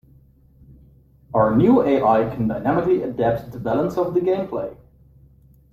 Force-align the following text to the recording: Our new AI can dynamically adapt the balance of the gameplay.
Our 1.31 1.55
new 1.55 1.83
AI 1.83 2.33
can 2.33 2.47
dynamically 2.47 3.03
adapt 3.03 3.51
the 3.51 3.59
balance 3.59 3.99
of 3.99 4.15
the 4.15 4.19
gameplay. 4.19 4.75